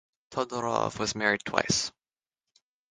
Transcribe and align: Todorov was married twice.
Todorov 0.31 0.97
was 0.97 1.13
married 1.13 1.43
twice. 1.45 1.91